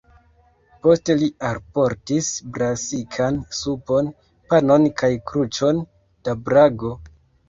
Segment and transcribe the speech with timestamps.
[0.85, 4.09] Poste li alportis brasikan supon,
[4.55, 5.83] panon kaj kruĉon
[6.29, 6.91] da "brago".